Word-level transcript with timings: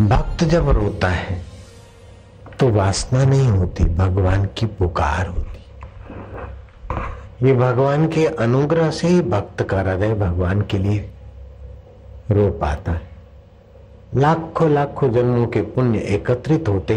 भक्त 0.00 0.44
जब 0.44 0.68
रोता 0.68 1.08
है 1.08 1.40
तो 2.60 2.68
वासना 2.70 3.24
नहीं 3.24 3.48
होती, 3.48 3.84
भगवान 3.84 4.44
की 4.58 4.66
पुकार 4.66 5.26
होती। 5.26 5.56
ये 7.46 7.52
भगवान 7.54 8.06
के 8.08 8.26
अनुग्रह 8.26 8.90
से 8.90 9.08
ही 9.08 9.20
भक्त 9.20 9.62
का 9.62 9.80
हृदय 9.80 10.14
भगवान 10.14 10.60
के 10.60 10.78
लिए 10.78 11.10
रो 12.30 12.50
पाता 12.50 12.92
है। 12.92 13.08
लाखों 14.14 14.70
लाखों 14.70 15.10
जन्मों 15.12 15.46
के 15.46 15.60
पुण्य 15.62 15.98
एकत्रित 15.98 16.68
होते 16.68 16.96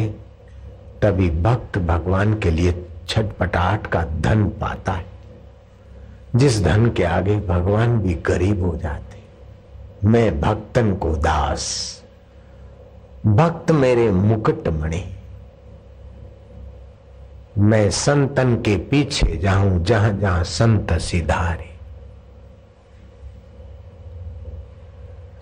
तभी 1.02 1.29
भक्त 1.41 1.77
भगवान 1.77 2.34
के 2.39 2.52
लिए 2.52 2.73
छटपटाहट 3.07 3.88
का 3.88 4.04
धन 4.21 4.43
पाता 4.61 4.91
है। 4.91 5.05
जिस 6.36 6.63
धन 6.63 6.89
के 6.89 7.04
आगे 7.04 7.36
भगवान 7.39 8.00
भी 8.00 8.13
गरीब 8.25 8.63
हो 8.66 8.75
जाते 8.75 10.07
मैं 10.07 10.39
भक्तन 10.41 10.93
को 10.95 11.16
दास। 11.18 11.98
भक्त 13.25 13.71
मेरे 13.71 14.11
मुकुट 14.11 14.68
मणि। 14.68 15.04
मैं 17.57 17.89
संतन 17.89 18.55
के 18.55 18.77
पीछे 18.77 19.37
जाऊँ, 19.37 19.83
जहाँ 19.83 20.19
जहाँ 20.19 20.43
संत 20.43 20.93
सिधारे। 20.93 21.69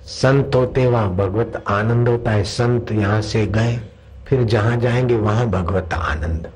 संत 0.06 0.56
होते 0.56 0.88
वहाँ 0.88 1.16
भगवत 1.16 1.64
आनंद 1.68 2.08
होता 2.08 2.32
है। 2.32 2.44
संत 2.44 2.92
यहाँ 2.92 3.22
से 3.22 3.46
गए, 3.46 3.80
फिर 4.28 4.44
जहाँ 4.44 4.78
जाएँगे 4.78 5.16
वहाँ 5.16 5.48
भगवत 5.48 5.94
आनंद। 5.94 6.52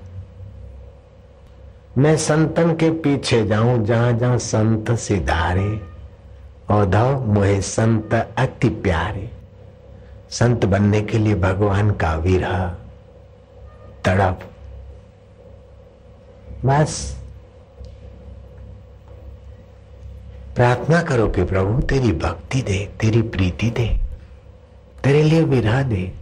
मैं 1.98 2.17
संतन 2.17 2.76
के 2.76 2.90
पीछे 2.90 3.48
जाऊँ, 3.48 3.85
जहाँ 3.85 4.13
जहाँ 4.13 4.38
संत 4.38 4.91
सिधारे। 4.91 5.81
औधव 6.70 7.26
मुहे 7.26 7.62
संत 7.62 8.13
अति 8.38 8.70
प्यारे। 8.70 9.41
संत 10.31 10.66
बनने 10.66 11.02
के 11.02 11.17
लिए 11.17 11.35
भगवान 11.35 11.91
का 11.91 12.16
विरह 12.16 12.76
तड़प। 14.05 14.40
बस। 16.65 17.18
प्रार्थना 20.55 21.02
करो 21.02 21.27
कि 21.27 21.43
प्रभु, 21.43 21.82
तेरी 21.82 22.12
भक्ति 22.12 22.62
दे, 22.62 22.93
तेरी 22.99 23.21
प्रीति 23.21 23.70
दे, 23.70 23.99
तेरे 25.04 25.24
लिए 25.24 25.43
विरह 25.43 25.84
दे। 25.84 26.13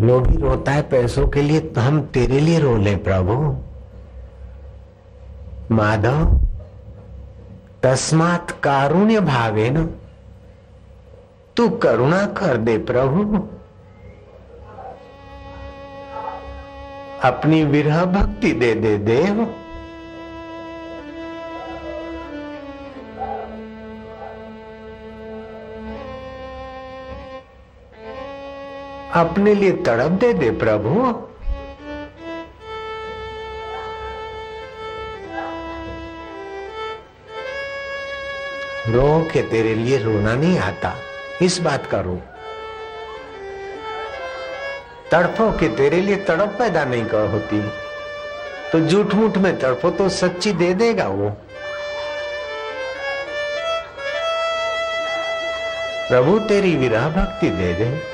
ही 0.00 0.36
रोता 0.36 0.72
है 0.72 0.82
पैसों 0.82 1.28
के 1.28 1.42
लिए 1.42 1.60
तो 1.60 1.80
हम 1.80 2.02
तेरे 2.02 2.40
लिए 2.40 2.58
रो 2.58 2.76
ले 2.76 2.96
प्रभु। 2.96 3.56
माधव, 5.74 6.40
तस्मात 7.82 8.50
कारुण्य 8.50 9.20
भावे 9.20 9.70
न 9.70 9.86
तू 11.56 11.68
करुणा 11.68 12.26
कर 12.26 12.56
दे 12.56 12.78
प्रभु। 12.78 13.48
अपनी 17.22 17.64
विरह 17.64 18.04
भक्ति 18.04 18.52
दे 18.52 18.74
दे 18.74 18.96
देव। 18.98 19.42
अपने 29.14 29.54
लिए 29.54 29.72
तड़प 29.72 30.10
दे 30.10 30.32
दे 30.32 30.50
प्रभु। 30.50 31.10
रो 38.88 39.30
के 39.32 39.42
तेरे 39.42 39.74
लिए 39.74 39.98
रोना 39.98 40.34
नहीं 40.34 40.58
आता। 40.58 40.94
इस 41.42 41.58
बात 41.58 41.86
का 41.86 42.00
रो 42.00 42.22
तड़पो 45.10 45.58
के 45.58 45.68
तेरे 45.68 46.00
लिए 46.00 46.16
तड़प 46.16 46.56
पैदा 46.58 46.84
नहीं 46.84 47.04
कर 47.04 47.28
होती। 47.28 47.60
तो 48.72 48.80
झूठ 48.80 49.14
मूठ 49.14 49.36
में 49.36 49.58
तड़पो 49.58 49.90
तो 49.90 50.08
सच्ची 50.08 50.52
दे 50.52 50.74
देगा 50.74 51.08
वो। 51.08 51.30
प्रभु, 56.08 56.38
तेरी 56.38 56.76
विरह 56.76 57.08
भक्ति 57.08 57.50
दे 57.50 57.72
दे। 57.74 58.11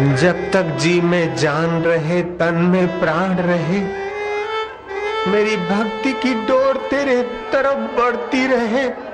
जब 0.00 0.52
तक 0.52 0.62
जी 0.62 1.00
में 1.00 1.36
जान 1.36 1.82
रहे, 1.82 2.22
तन 2.22 2.54
में 2.54 3.00
प्राण 3.00 3.34
रहे। 3.34 3.80
मेरी 5.30 5.56
भक्ति 5.56 6.12
की 6.12 6.34
डोर 6.34 6.76
तेरे 6.76 7.22
तरफ़ 7.22 7.78
बढ़ती 7.78 8.46
रहे। 8.46 9.10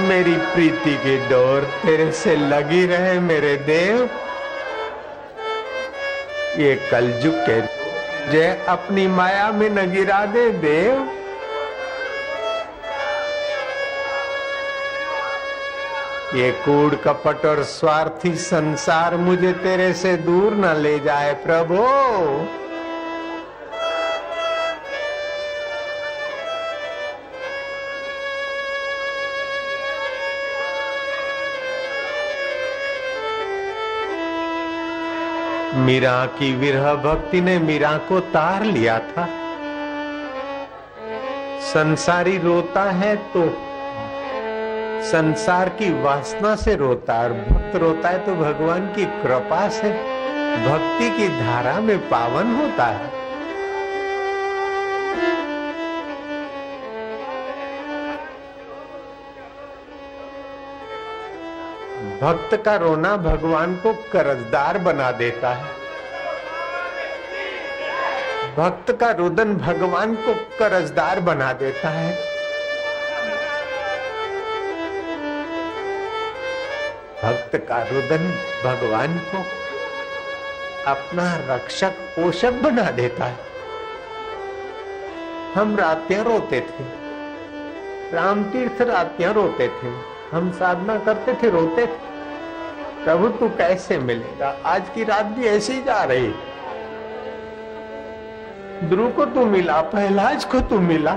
मेरी 0.00 0.32
प्रीति 0.32 0.94
की 0.94 1.16
डोर 1.16 1.62
तेरे 1.62 2.12
से 2.12 2.36
लगी 2.36 2.86
रहे, 2.86 3.20
मेरे 3.20 3.56
देव। 3.56 4.10
ये 6.56 6.88
कलजुग 6.90 7.34
के 7.34 7.60
जय 8.32 8.64
अपनी 8.68 9.06
माया 9.06 9.52
में 9.52 9.70
न 9.70 9.92
गिरा 9.92 10.26
दे, 10.26 10.50
देव। 10.50 11.23
ये 16.34 16.50
कूड़ 16.50 16.94
कपट 16.94 17.46
और 17.46 17.62
स्वार्थी 17.62 18.34
संसार 18.34 19.16
मुझे 19.16 19.52
तेरे 19.52 19.92
से 19.92 20.16
दूर 20.16 20.54
न 20.54 20.76
ले 20.76 20.98
जाए, 20.98 21.32
प्रभु। 21.34 21.74
मीरा 35.78 36.26
की 36.26 36.54
विरह 36.56 36.94
भक्ति 36.94 37.40
ने 37.40 37.58
मीरा 37.58 37.96
को 37.98 38.20
तार 38.20 38.64
लिया 38.64 38.98
था। 38.98 39.28
संसारी 41.60 42.38
रोता 42.38 42.82
है 42.90 43.16
तो 43.16 43.63
संसार 45.14 45.68
की 45.68 46.02
वासना 46.02 46.54
से 46.56 46.74
रोता 46.74 47.14
है 47.14 47.24
और 47.24 47.32
भक्त 47.32 47.76
रोता 47.76 48.08
है 48.08 48.18
तो 48.26 48.34
भगवान 48.34 48.86
की 48.86 49.04
कृपा 49.04 49.68
से 49.68 49.90
भक्ति 50.64 51.10
की 51.10 51.28
धारा 51.28 51.80
में 51.80 51.98
पावन 52.08 52.54
होता 52.54 52.84
है। 52.84 53.06
भक्त 62.20 62.56
का 62.64 62.76
रोना 62.76 63.16
भगवान 63.16 63.76
को 63.76 63.92
कर्जदार 63.92 64.78
बना 64.78 65.10
देता 65.12 65.54
है। 65.54 65.72
भक्त 68.56 68.92
का 69.00 69.10
रुदन 69.10 69.56
भगवान 69.56 70.14
को 70.14 70.34
कर्जदार 70.58 71.20
बना 71.20 71.52
देता 71.52 71.88
है। 71.88 72.33
भक्त 77.24 77.56
का 77.56 77.82
रुदन 77.82 78.24
भगवान 78.64 79.18
को 79.18 79.38
अपना 80.90 81.54
रक्षक 81.54 81.90
पोषक 81.90 82.52
बना 82.52 82.90
देता 82.90 83.24
है। 83.24 83.38
हम 85.54 85.76
रातियाँ 85.76 86.24
रोते 86.24 86.60
थे। 86.60 86.84
राम 88.12 88.44
तीर्थ 88.44 88.82
रातियाँ 88.82 89.32
रोते 89.32 89.68
थे। 89.68 90.14
हम 90.36 90.50
साधना 90.52 90.98
करते 90.98 91.34
थे, 91.34 91.50
रोते 91.50 91.86
थे। 91.86 92.14
प्रभु, 93.04 93.28
तू 93.28 93.48
कैसे 93.48 93.98
मिलेगा? 93.98 94.56
आज 94.64 94.82
की 94.94 95.04
रात 95.04 95.26
भी 95.26 95.46
ऐसे 95.46 95.82
जा 95.82 96.04
रही 96.04 96.34
ध्रुव 98.84 99.10
को 99.10 99.24
तू 99.24 99.44
मिला 99.44 99.80
पहलाज 99.80 100.44
को 100.44 100.60
तू 100.60 100.78
मिला, 100.80 101.14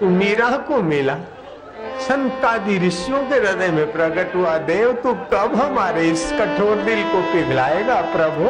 तू 0.00 0.08
मीरा 0.08 0.56
को 0.56 0.82
मिला। 0.82 1.18
संतादि 2.02 2.78
ऋषियों 2.78 3.18
के 3.28 3.34
हृदय 3.34 3.68
में 3.68 3.92
प्रकट 3.92 4.34
हुआ, 4.34 4.56
देव, 4.58 4.92
तू 4.92 5.12
कब 5.32 5.54
हमारे 5.54 6.08
इस 6.10 6.32
कठोर 6.32 6.76
दिल 6.76 7.02
को 7.12 7.22
पिघलाएगा, 7.32 8.00
प्रभु? 8.14 8.48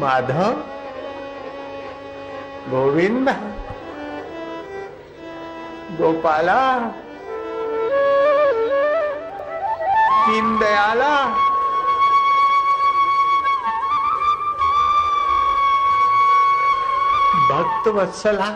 माधव, 0.00 0.52
गोविंद, 2.70 3.28
गोपाला 5.98 6.60
दीन 10.26 10.58
दयाला 10.58 11.14
भक्त 17.50 17.88
वत्सला 17.88 18.50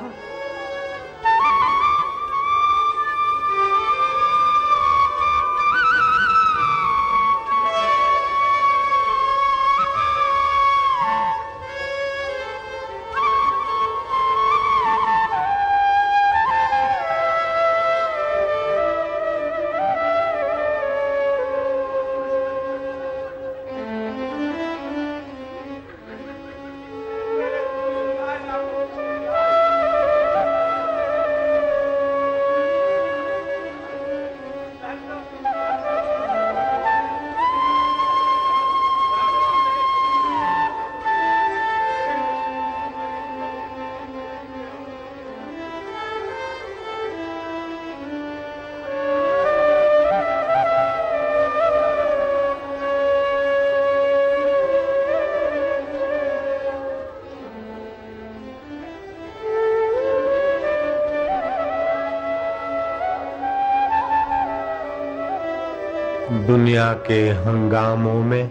दुनिया 66.47 66.93
के 66.93 67.31
हंगामों 67.31 68.15
में। 68.15 68.51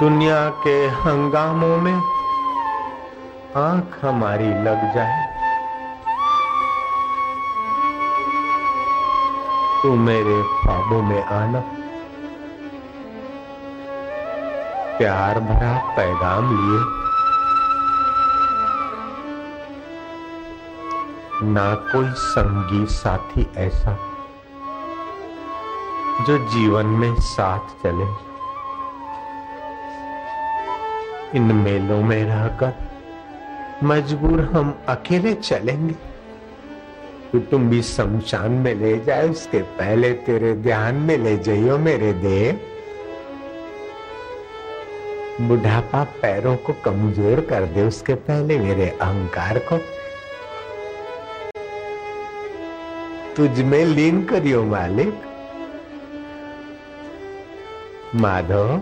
दुनिया 0.00 0.48
के 0.48 0.86
हंगामों 0.86 1.76
में 1.76 1.94
आँख 3.56 4.04
हमारी 4.04 4.48
लग 4.48 4.94
जाए। 4.94 5.26
तू 9.82 9.94
मेरे 9.94 10.42
ख्वाबों 10.42 11.02
में 11.02 11.24
आना। 11.24 11.60
प्यार 14.98 15.40
भरा 15.40 15.94
पैगाम 15.96 16.44
लिए। 16.44 17.00
ना 21.52 21.74
कोई 21.74 22.10
संगी 22.10 22.86
साथी 22.86 23.46
ऐसा। 23.56 24.09
जो 26.26 26.38
जीवन 26.48 26.86
में 26.86 27.14
साथ 27.14 27.82
चले। 27.82 28.06
इन 31.36 31.42
मेलों 31.42 32.00
में 32.02 32.24
रहकर 32.24 32.72
मजबूर 33.84 34.40
हम 34.40 34.78
अकेले 34.88 35.34
चलेंगे। 35.34 35.94
तो 37.32 37.38
तुम 37.38 37.68
भी 37.70 37.82
शमशान 37.82 38.52
में 38.52 38.74
ले 38.74 38.98
जाए, 38.98 39.28
उसके 39.28 39.58
पहले 39.58 40.12
तेरे 40.12 40.54
ध्यान 40.54 40.94
में 40.94 41.16
ले 41.18 41.36
जाइयो 41.38 41.78
मेरे 41.78 42.12
देव। 42.12 42.60
बुढ़ापा 45.40 46.02
पैरों 46.04 46.56
को 46.56 46.72
कमज़ोर 46.84 47.40
कर 47.40 47.64
दे, 47.64 47.82
उसके 47.82 48.14
पहले 48.14 48.58
मेरे 48.58 48.88
अहंकार 48.88 49.58
को। 49.58 49.78
तुझ 53.36 53.60
में 53.60 53.84
लीन 53.84 54.24
करियो 54.24 54.64
मालिक। 54.64 55.29
माधव, 58.14 58.80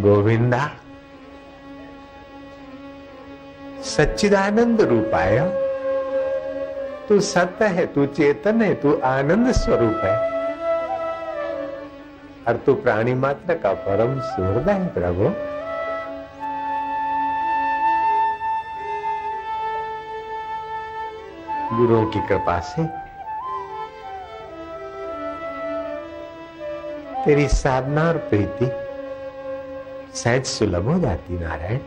गोविंदा, 0.00 0.70
सच्चिदानंद 3.82 4.80
रूपाया, 4.80 5.50
तू 7.08 7.20
सत्य 7.20 7.64
है, 7.64 7.86
तू 7.86 8.06
चेतन 8.06 8.62
है, 8.62 8.74
तू 8.74 9.00
आनंद 9.04 9.50
स्वरूप 9.52 10.00
है। 10.04 10.30
और 12.48 12.56
तू 12.56 12.74
प्राणी 12.74 13.14
मात्र 13.14 13.54
का 13.54 13.72
परम 13.72 14.20
सुहृद 14.20 14.68
है, 14.68 14.88
प्रभु। 14.88 15.54
गुरुओं 21.76 22.06
की 22.06 22.28
कृपा 22.28 22.60
से 22.60 23.03
तेरी 27.24 27.48
साधना 27.48 28.08
और 28.08 28.18
प्रीति 28.18 28.70
सहज 30.18 30.44
सुलभ 30.44 30.88
हो 30.88 31.00
जाती, 31.00 31.38
नारायण। 31.38 31.78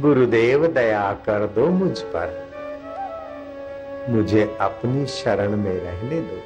गुरुदेव, 0.00 0.66
दया 0.66 1.12
कर 1.12 1.46
दो 1.46 1.66
मुझ 1.66 1.98
पर। 2.00 2.48
मुझे 4.08 4.58
अपनी 4.60 5.06
शरण 5.06 5.56
में 5.56 5.72
रहने 5.72 6.20
दो। 6.20 6.42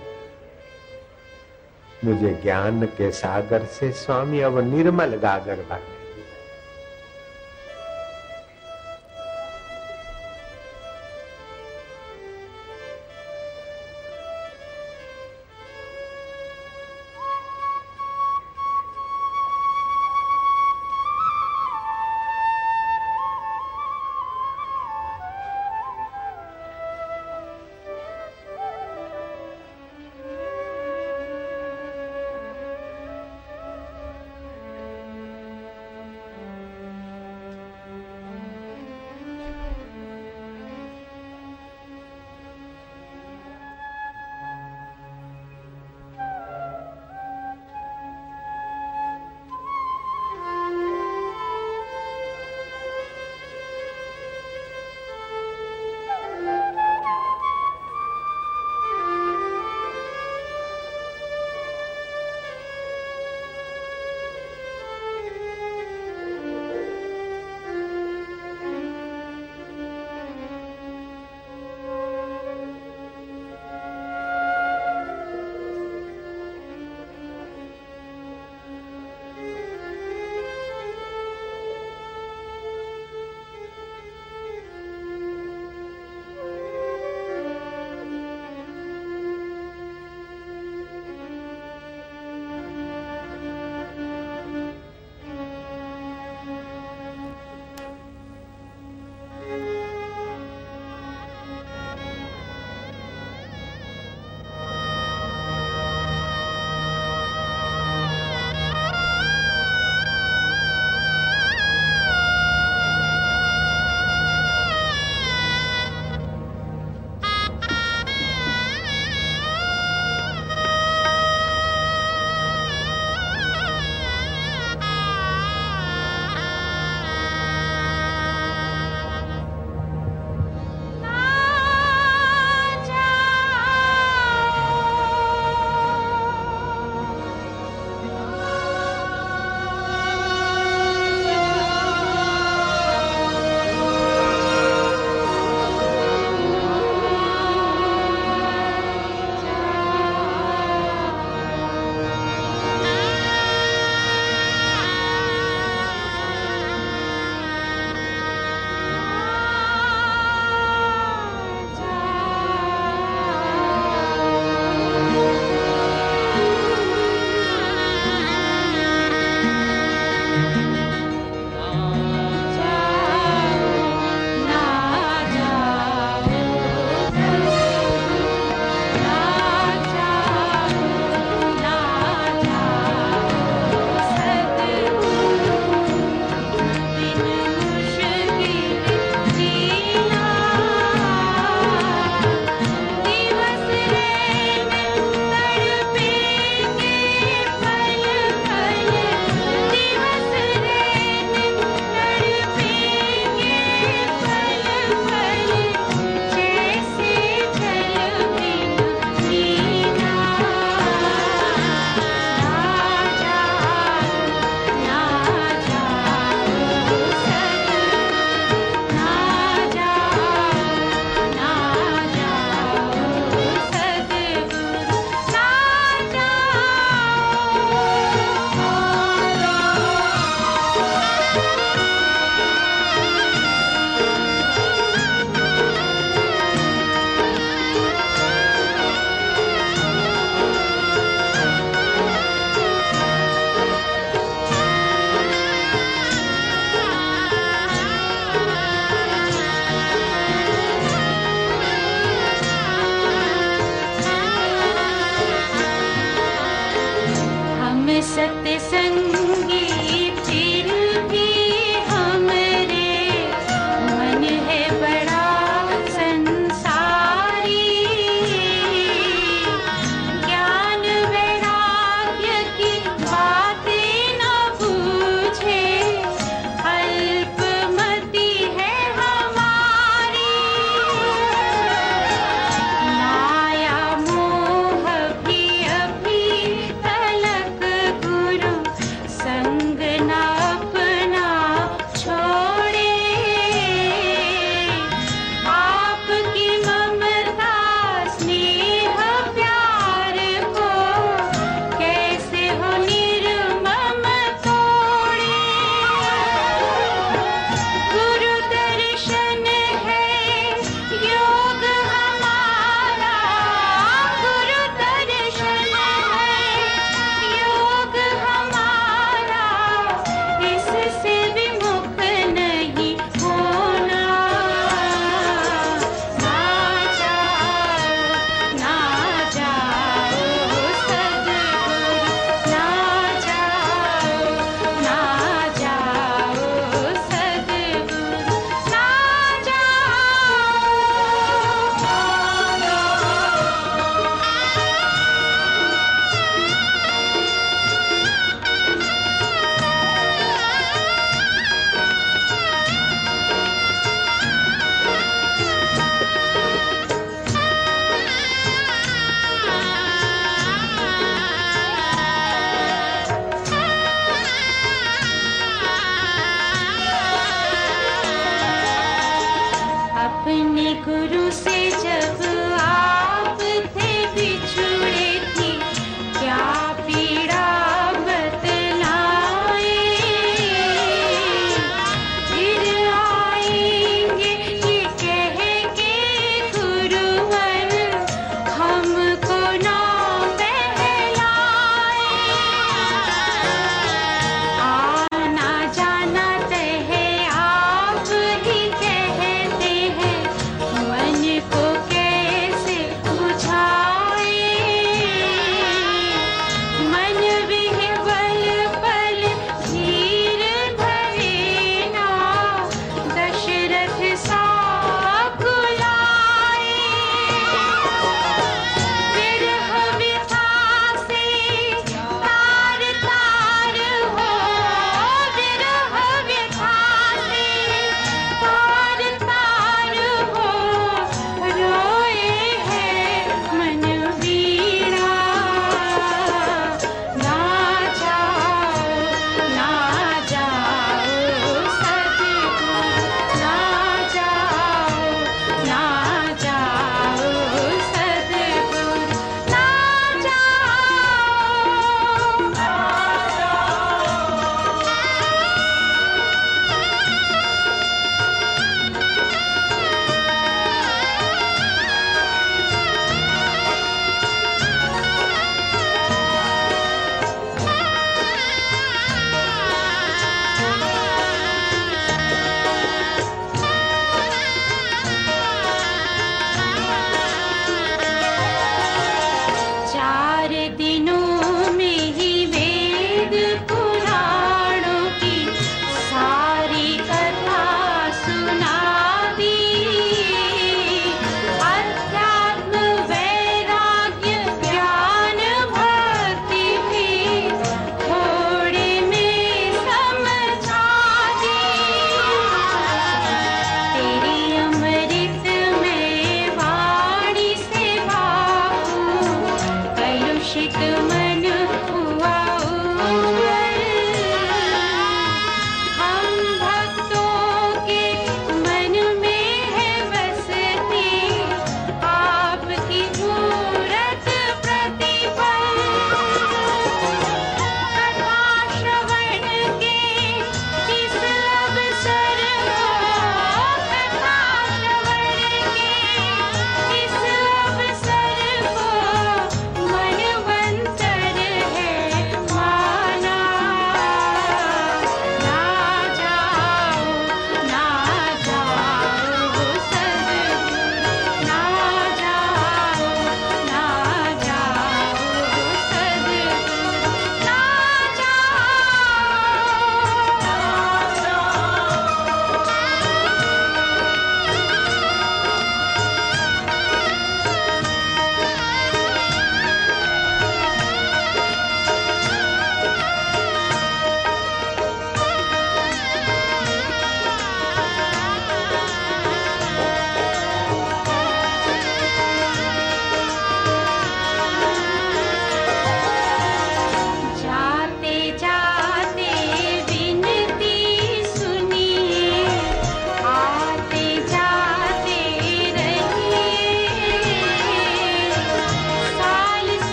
मुझे 2.05 2.41
ज्ञान 2.43 2.87
के 2.87 3.11
सागर 3.11 3.65
से 3.65 3.93
स्वामी 3.93 4.41
अब 4.41 4.59
निर्मल 4.59 5.17
गागर 5.17 5.57
भर 5.57 6.02